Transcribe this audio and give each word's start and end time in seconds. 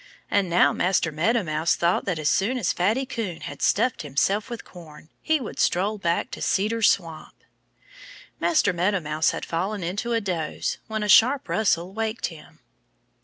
And 0.31 0.49
now 0.49 0.73
Master 0.73 1.11
Meadow 1.11 1.43
Mouse 1.43 1.75
thought 1.75 2.05
that 2.05 2.17
as 2.17 2.27
soon 2.27 2.57
as 2.57 2.73
Fatty 2.73 3.05
Coon 3.05 3.41
had 3.41 3.61
stuffed 3.61 4.01
himself 4.01 4.49
with 4.49 4.65
corn 4.65 5.09
he 5.21 5.39
would 5.39 5.59
stroll 5.59 5.99
back 5.99 6.31
to 6.31 6.41
Cedar 6.41 6.81
Swamp. 6.81 7.35
Master 8.39 8.73
Meadow 8.73 8.99
Mouse 9.01 9.29
had 9.29 9.45
fallen 9.45 9.83
into 9.83 10.11
a 10.13 10.19
doze 10.19 10.79
when 10.87 11.03
a 11.03 11.07
sharp 11.07 11.47
rustle 11.47 11.93
waked 11.93 12.25
him. 12.33 12.61